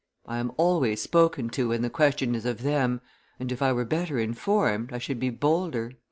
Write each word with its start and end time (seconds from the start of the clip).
I 0.25 0.39
am 0.39 0.51
always 0.57 0.99
spoken 0.99 1.49
to 1.51 1.69
when 1.69 1.83
the 1.83 1.89
question 1.91 2.33
is 2.33 2.43
of 2.43 2.63
them; 2.63 3.01
and 3.39 3.51
if 3.51 3.61
I 3.61 3.71
were 3.71 3.85
better 3.85 4.17
informed, 4.17 4.91
I 4.91 4.97
should 4.97 5.19
be 5.19 5.29
bolder." 5.29 5.91